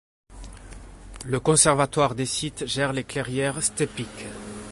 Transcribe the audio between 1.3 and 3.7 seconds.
Conservatoire des sites gère les clairières